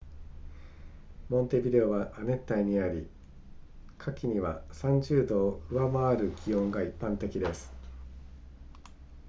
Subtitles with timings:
[1.29, 3.07] モンテビデオは亜熱帯にあり、
[3.99, 7.71] 夏季には 30℃ を上回る気温が一般的です